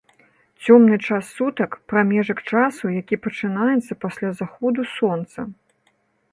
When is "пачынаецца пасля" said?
3.27-4.29